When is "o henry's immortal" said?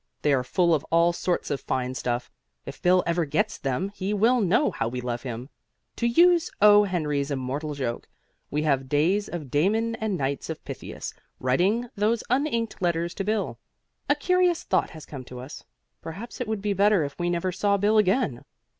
6.59-7.75